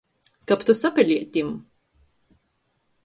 Kab 0.51 0.63
tu 0.69 0.75
sapelietim! 0.79 1.53